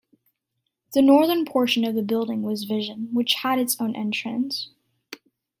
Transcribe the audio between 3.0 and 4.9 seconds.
which had its own entrance.